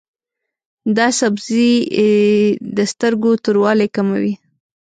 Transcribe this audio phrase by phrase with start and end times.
[0.97, 1.67] دا سبزی
[2.77, 4.33] د سترګو توروالی کموي.